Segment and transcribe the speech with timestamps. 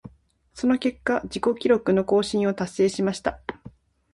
[0.55, 3.39] その結果、自己記録の更新を達成しました。